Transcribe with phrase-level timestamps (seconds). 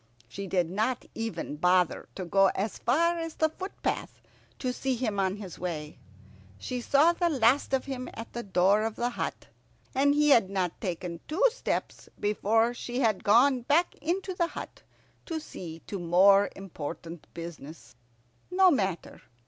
[0.27, 4.19] She did not even bother to go as far as the footpath
[4.57, 5.99] to see him on his way.
[6.57, 9.45] She saw the last of him at the door of the hut,
[9.93, 14.81] and he had not taken two steps before she had gone back into the hut
[15.27, 17.95] to see to more important business.
[18.49, 19.21] No matter.